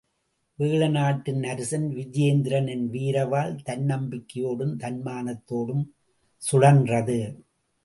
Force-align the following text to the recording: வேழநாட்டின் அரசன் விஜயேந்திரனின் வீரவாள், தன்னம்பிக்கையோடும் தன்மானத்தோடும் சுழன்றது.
வேழநாட்டின் 0.59 1.43
அரசன் 1.47 1.85
விஜயேந்திரனின் 1.89 2.87
வீரவாள், 2.89 3.53
தன்னம்பிக்கையோடும் 3.65 4.73
தன்மானத்தோடும் 4.77 5.85
சுழன்றது. 6.41 7.19